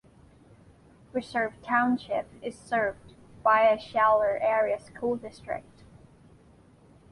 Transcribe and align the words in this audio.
Reserve 1.13 1.53
Township 1.61 2.25
is 2.41 2.57
served 2.57 3.13
by 3.43 3.71
the 3.75 3.79
Shaler 3.79 4.39
Area 4.41 4.79
School 4.79 5.15
District. 5.15 5.83